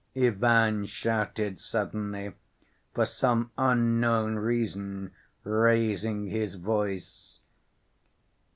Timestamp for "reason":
4.37-5.11